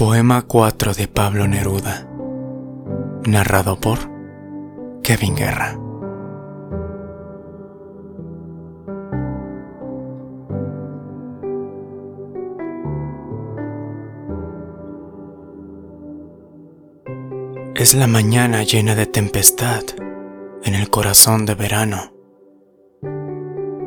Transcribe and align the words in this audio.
Poema 0.00 0.40
4 0.46 0.94
de 0.94 1.08
Pablo 1.08 1.46
Neruda. 1.46 2.08
Narrado 3.26 3.78
por 3.78 3.98
Kevin 5.02 5.36
Guerra. 5.36 5.78
Es 17.74 17.92
la 17.92 18.06
mañana 18.06 18.62
llena 18.62 18.94
de 18.94 19.04
tempestad 19.04 19.82
en 20.64 20.74
el 20.74 20.88
corazón 20.88 21.44
de 21.44 21.54
verano. 21.54 22.14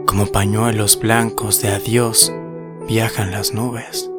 Como 0.05 0.27
pañuelos 0.31 0.99
blancos 0.99 1.63
de 1.63 1.69
adiós 1.69 2.31
viajan 2.87 3.31
las 3.31 3.55
nubes. 3.55 4.12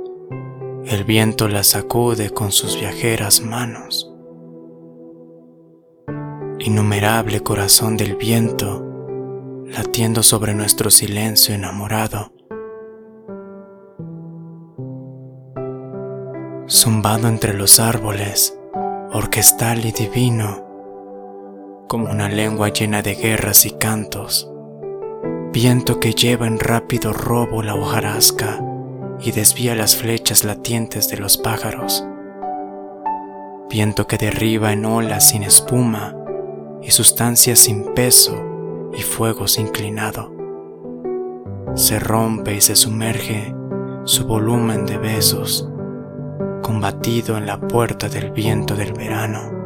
El 0.94 1.02
viento 1.02 1.48
las 1.48 1.66
sacude 1.66 2.30
con 2.30 2.52
sus 2.52 2.78
viajeras 2.78 3.40
manos. 3.40 4.14
Innumerable 6.60 7.40
corazón 7.40 7.96
del 7.96 8.14
viento, 8.14 8.86
latiendo 9.66 10.22
sobre 10.22 10.54
nuestro 10.54 10.90
silencio 10.92 11.52
enamorado. 11.52 12.30
Zumbado 16.68 17.26
entre 17.26 17.54
los 17.54 17.80
árboles, 17.80 18.56
orquestal 19.12 19.84
y 19.84 19.90
divino, 19.90 20.64
como 21.88 22.08
una 22.08 22.28
lengua 22.28 22.68
llena 22.68 23.02
de 23.02 23.16
guerras 23.16 23.66
y 23.66 23.72
cantos 23.72 24.48
viento 25.50 26.00
que 26.00 26.12
lleva 26.12 26.48
en 26.48 26.58
rápido 26.58 27.12
robo 27.12 27.62
la 27.62 27.76
hojarasca 27.76 28.60
y 29.24 29.32
desvía 29.32 29.74
las 29.74 29.96
flechas 29.96 30.44
latientes 30.44 31.08
de 31.08 31.16
los 31.16 31.38
pájaros, 31.38 32.04
viento 33.70 34.06
que 34.06 34.18
derriba 34.18 34.72
en 34.72 34.84
olas 34.84 35.30
sin 35.30 35.42
espuma 35.42 36.14
y 36.82 36.90
sustancias 36.90 37.58
sin 37.58 37.94
peso 37.94 38.36
y 38.92 39.00
fuegos 39.00 39.58
inclinado, 39.58 40.30
se 41.74 41.98
rompe 41.98 42.54
y 42.54 42.60
se 42.60 42.76
sumerge 42.76 43.54
su 44.04 44.26
volumen 44.26 44.84
de 44.84 44.98
besos, 44.98 45.70
combatido 46.62 47.38
en 47.38 47.46
la 47.46 47.58
puerta 47.58 48.10
del 48.10 48.30
viento 48.30 48.76
del 48.76 48.92
verano 48.92 49.63